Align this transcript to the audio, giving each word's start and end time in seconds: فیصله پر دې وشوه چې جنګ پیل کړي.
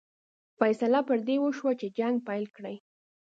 فیصله 0.59 0.99
پر 1.07 1.17
دې 1.27 1.35
وشوه 1.41 1.71
چې 1.79 1.87
جنګ 1.97 2.15
پیل 2.27 2.45
کړي. 2.55 2.75